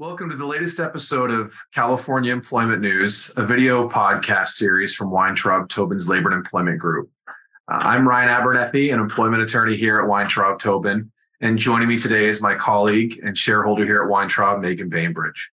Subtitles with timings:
[0.00, 5.68] Welcome to the latest episode of California Employment News, a video podcast series from Weintraub
[5.68, 7.10] Tobin's Labor and Employment Group.
[7.26, 11.10] Uh, I'm Ryan Abernethy, an employment attorney here at Weintraub Tobin,
[11.40, 15.50] and joining me today is my colleague and shareholder here at Weintraub, Meagan Bainbridge.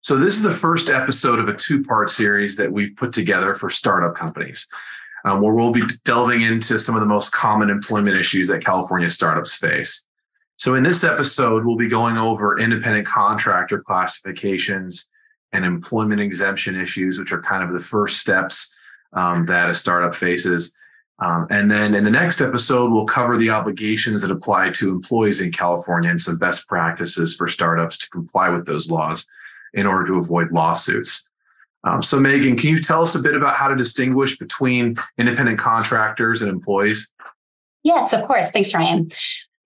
[0.00, 3.52] So, this is the first episode of a two part series that we've put together
[3.52, 4.66] for startup companies,
[5.26, 9.10] um, where we'll be delving into some of the most common employment issues that California
[9.10, 10.07] startups face.
[10.58, 15.08] So, in this episode, we'll be going over independent contractor classifications
[15.52, 18.74] and employment exemption issues, which are kind of the first steps
[19.12, 20.76] um, that a startup faces.
[21.20, 25.40] Um, and then in the next episode, we'll cover the obligations that apply to employees
[25.40, 29.26] in California and some best practices for startups to comply with those laws
[29.74, 31.28] in order to avoid lawsuits.
[31.84, 35.58] Um, so, Meagan, can you tell us a bit about how to distinguish between independent
[35.58, 37.12] contractors and employees?
[37.84, 38.50] Yes, of course.
[38.50, 39.10] Thanks, Ryan.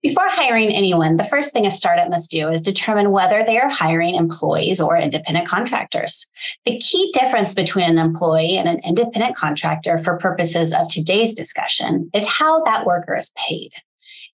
[0.03, 3.69] Before hiring anyone, the first thing a startup must do is determine whether they are
[3.69, 6.27] hiring employees or independent contractors.
[6.65, 12.09] The key difference between an employee and an independent contractor for purposes of today's discussion
[12.13, 13.71] is how that worker is paid.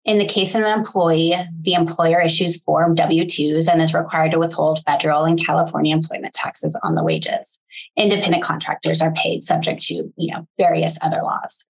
[0.05, 4.31] In the case of an employee, the employer issues Form W 2s and is required
[4.31, 7.59] to withhold federal and California employment taxes on the wages.
[7.95, 11.63] Independent contractors are paid subject to you know, various other laws.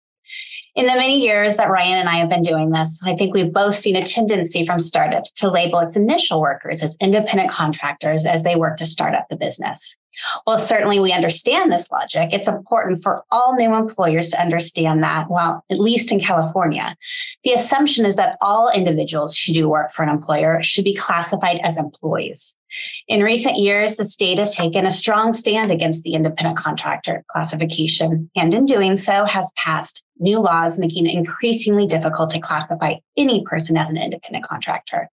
[0.76, 3.52] In the many years that Ryan and I have been doing this, I think we've
[3.52, 8.44] both seen a tendency from startups to label its initial workers as independent contractors as
[8.44, 9.98] they work to start up the business.
[10.46, 12.30] Well, certainly we understand this logic.
[12.34, 16.96] It's important for all new employers to understand that, well, at least in California,
[17.44, 21.60] the assumption is that all individuals who do work for an employer should be classified
[21.64, 22.56] as employees.
[23.08, 28.30] In recent years, the state has taken a strong stand against the independent contractor classification,
[28.36, 33.44] and in doing so, has passed new laws making it increasingly difficult to classify any
[33.46, 35.10] person as an independent contractor.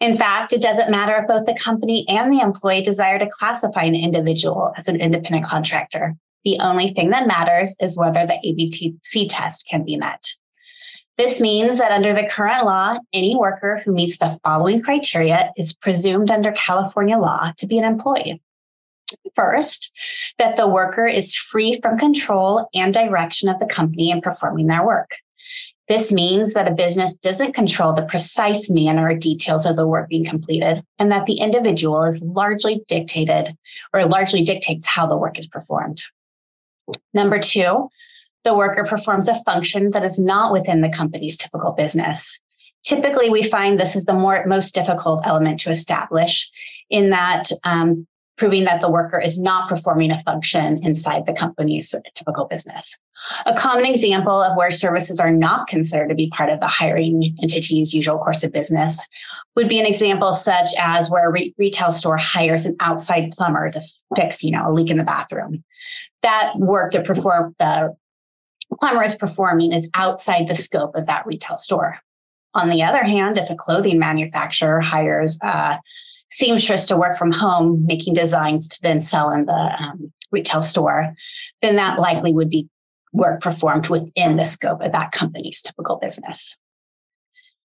[0.00, 3.82] In fact, it doesn't matter if both the company and the employee desire to classify
[3.84, 6.14] an individual as an independent contractor.
[6.44, 10.34] The only thing that matters is whether the ABC test can be met.
[11.18, 15.74] This means that under the current law, any worker who meets the following criteria is
[15.74, 18.42] presumed under California law to be an employee.
[19.34, 19.92] First,
[20.38, 24.84] that the worker is free from control and direction of the company in performing their
[24.84, 25.16] work.
[25.88, 30.08] This means that a business doesn't control the precise manner or details of the work
[30.08, 33.56] being completed, and that the individual is largely dictated
[33.94, 36.02] or largely dictates how the work is performed.
[37.14, 37.88] Number two,
[38.46, 42.38] the worker performs a function that is not within the company's typical business.
[42.84, 46.48] Typically, we find this is the more, most difficult element to establish
[46.88, 48.06] in that um,
[48.38, 52.96] proving that the worker is not performing a function inside the company's typical business.
[53.46, 57.36] A common example of where services are not considered to be part of the hiring
[57.42, 59.08] entity's usual course of business
[59.56, 63.72] would be an example such as where a re- retail store hires an outside plumber
[63.72, 63.82] to
[64.14, 65.64] fix, you know, a leak in the bathroom.
[66.22, 67.96] That work that perform the
[68.78, 71.98] plumber is performing is outside the scope of that retail store.
[72.54, 75.78] On the other hand, if a clothing manufacturer hires a
[76.30, 81.14] seamstress to work from home, making designs to then sell in the um, retail store,
[81.62, 82.68] then that likely would be
[83.12, 86.56] work performed within the scope of that company's typical business.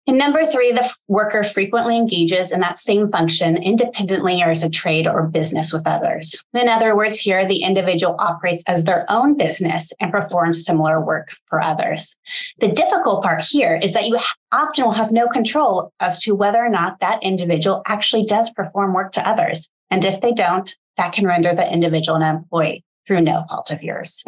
[0.06, 4.68] And number three, the worker frequently engages in that same function independently or as a
[4.68, 6.36] trade or business with others.
[6.52, 11.30] In other words, here, the individual operates as their own business and performs similar work
[11.48, 12.16] for others.
[12.60, 14.18] The difficult part here is that you
[14.52, 18.92] often will have no control as to whether or not that individual actually does perform
[18.92, 19.70] work to others.
[19.90, 23.82] And if they don't, that can render the individual an employee through no fault of
[23.82, 24.22] yours.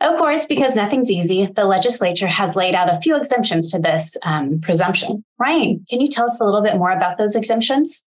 [0.00, 4.16] Of course, because nothing's easy, the legislature has laid out a few exemptions to this
[4.22, 5.24] um, presumption.
[5.38, 8.06] Ryan, can you tell us a little bit more about those exemptions?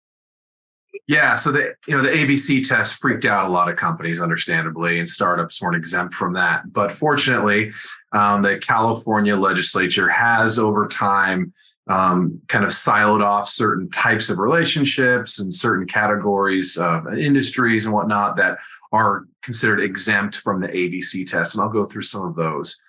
[1.07, 4.99] Yeah, so the you know the ABC test freaked out a lot of companies, understandably,
[4.99, 6.71] and startups weren't exempt from that.
[6.71, 7.73] But fortunately,
[8.11, 11.51] um, the California legislature has over time
[11.88, 17.94] um, kind of siloed off certain types of relationships and certain categories of industries and
[17.94, 18.59] whatnot that
[18.94, 21.56] are considered exempt from the ABC test.
[21.56, 22.80] And I'll go through some of those.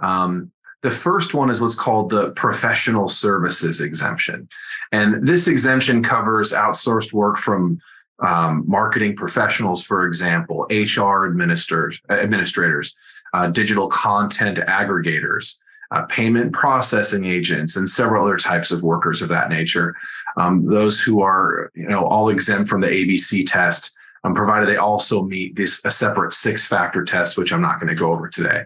[0.00, 0.52] Um,
[0.82, 4.48] the first one is what's called the professional services exemption.
[4.92, 7.80] And this exemption covers outsourced work from
[8.20, 12.94] um, marketing professionals, for example, HR administrators, administrators
[13.34, 15.58] uh, digital content aggregators,
[15.90, 19.94] uh, payment processing agents, and several other types of workers of that nature.
[20.36, 24.76] Um, those who are, you know, all exempt from the ABC test, um, provided they
[24.76, 28.64] also meet this a separate six-factor test, which I'm not going to go over today.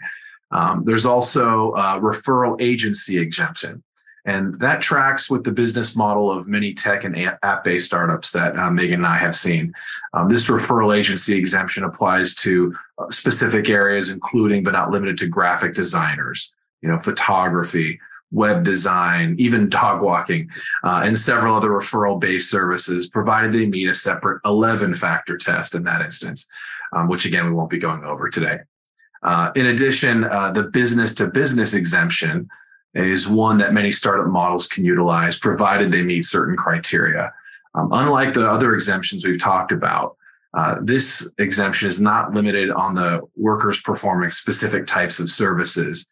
[0.50, 3.82] Um, there's also referral agency exemption.
[4.24, 8.56] And that tracks with the business model of many tech and app based startups that
[8.56, 9.74] uh, Meagan and I have seen.
[10.14, 15.28] Um, this referral agency exemption applies to uh, specific areas, including but not limited to
[15.28, 17.98] graphic designers, you know, photography,
[18.32, 20.50] web design, even dog walking,
[20.82, 25.74] uh, and several other referral based services, provided they meet a separate 11 factor test
[25.74, 26.48] in that instance,
[26.92, 28.58] um, which again, we won't be going over today.
[29.22, 32.48] Uh, in addition, uh, the business to business exemption
[32.94, 37.32] is one that many startup models can utilize, provided they meet certain criteria.
[37.74, 40.16] Um, unlike the other exemptions we've talked about,
[40.54, 46.06] uh, this exemption is not limited on the workers performing specific types of services.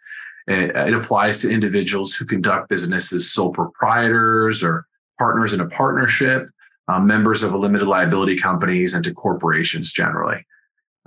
[0.50, 4.84] It, applies to individuals who conduct business as sole proprietors or
[5.16, 6.48] partners in a partnership,
[6.88, 10.44] uh, members of a limited liability companies, and to corporations generally.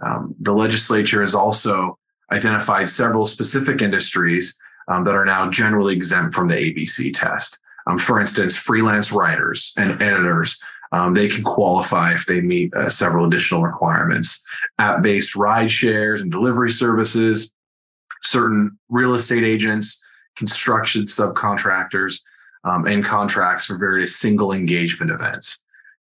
[0.01, 2.00] Um, the legislature has also
[2.31, 4.57] identified several specific industries
[4.88, 7.60] um, that are now generally exempt from the ABC test.
[7.86, 10.62] Um, for instance, freelance writers and editors,
[10.94, 14.42] um, they can qualify if they meet uh, several additional requirements.
[14.80, 17.54] App based ride shares and delivery services,
[18.24, 20.04] certain real estate agents,
[20.36, 22.22] construction subcontractors,
[22.64, 25.62] um, and contracts for various single engagement events.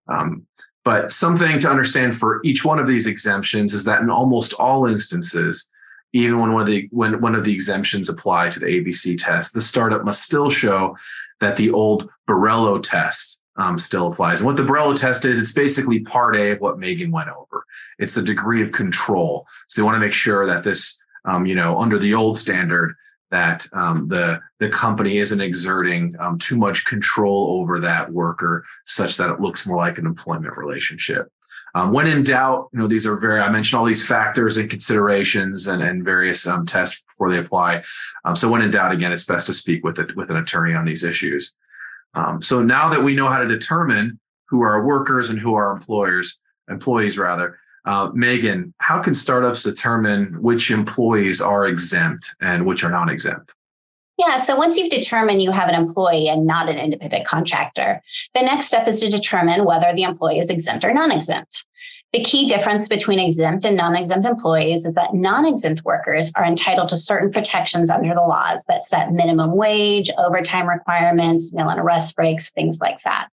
[0.09, 0.47] Um,
[0.85, 4.87] but something to understand for each one of these exemptions is that in almost all
[4.87, 5.71] instances,
[6.13, 9.55] even when one of the when one of the exemptions apply to the ABC test,
[9.55, 10.97] the startup must still show
[11.41, 14.41] that the old Borello test um, still applies.
[14.41, 17.65] And what the Borello test is, it's basically part A of what Meagan went over.
[17.99, 19.47] It's the degree of control.
[19.69, 22.95] So they want to make sure that this, um, you know, under the old standard,
[23.31, 29.17] that um, the the company isn't exerting um, too much control over that worker, such
[29.17, 31.31] that it looks more like an employment relationship.
[31.75, 34.69] Um, when in doubt, you know, these are very, I mentioned all these factors and
[34.69, 37.85] considerations and, and various um, tests before they apply.
[38.25, 40.75] Um, so when in doubt, again, it's best to speak with it, with an attorney
[40.75, 41.55] on these issues.
[42.15, 44.19] Um, so now that we know how to determine
[44.49, 50.41] who are workers and who are employers, employees rather, uh, Meagan, how can startups determine
[50.43, 53.55] which employees are exempt and which are not exempt?
[54.19, 58.03] Yeah, so once you've determined you have an employee and not an independent contractor,
[58.35, 61.65] the next step is to determine whether the employee is exempt or non exempt.
[62.13, 66.45] The key difference between exempt and non exempt employees is that non exempt workers are
[66.45, 71.83] entitled to certain protections under the laws that set minimum wage, overtime requirements, meal and
[71.83, 73.31] rest breaks, things like that.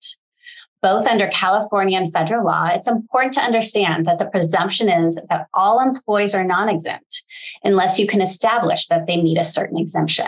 [0.81, 5.47] Both under California and federal law, it's important to understand that the presumption is that
[5.53, 7.23] all employees are non exempt
[7.63, 10.27] unless you can establish that they meet a certain exemption.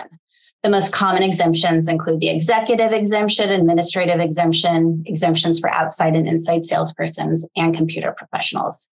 [0.62, 6.62] The most common exemptions include the executive exemption, administrative exemption, exemptions for outside and inside
[6.62, 8.90] salespersons, and computer professionals.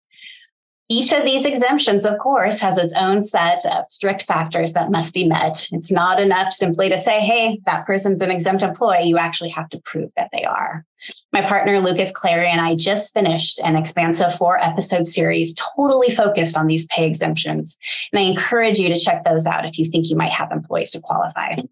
[0.88, 5.12] Each of these exemptions, of course, has its own set of strict factors that must
[5.12, 5.66] be met.
[5.72, 9.08] It's not enough simply to say, hey, that person's an exempt employee.
[9.08, 10.84] You actually have to prove that they are.
[11.32, 16.56] My partner, Lukas Clary, and I just finished an expansive four episode series totally focused
[16.56, 17.76] on these pay exemptions.
[18.12, 20.92] And I encourage you to check those out if you think you might have employees
[20.92, 21.56] to qualify.
[21.56, 21.68] And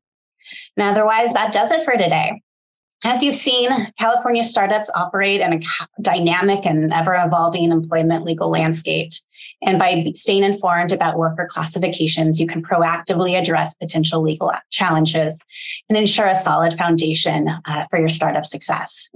[0.78, 2.43] otherwise, that does it for today.
[3.06, 3.68] As you've seen,
[3.98, 5.60] California startups operate in a
[6.00, 9.12] dynamic and ever evolving employment legal landscape.
[9.60, 15.38] And by staying informed about worker classifications, you can proactively address potential legal challenges
[15.90, 19.10] and ensure a solid foundation uh, for your startup success.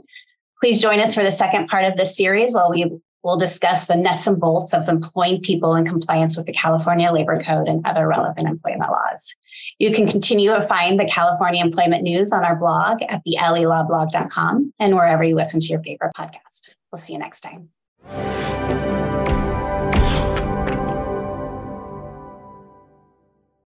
[0.61, 3.97] Please join us for the second part of this series while we will discuss the
[3.97, 8.07] nuts and bolts of employing people in compliance with the California Labor Code and other
[8.07, 9.35] relevant employment laws.
[9.79, 14.73] You can continue to find the California Employment News on our blog at the lelawblog.com
[14.79, 16.71] and wherever you listen to your favorite podcast.
[16.91, 19.08] We'll see you next time.